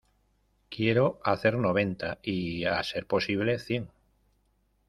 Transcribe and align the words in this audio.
Quiero 0.69 1.19
hacer 1.23 1.57
noventa 1.59 2.17
y, 2.23 2.65
a 2.65 2.81
ser 2.81 3.05
posible, 3.05 3.59
cien. 3.59 3.87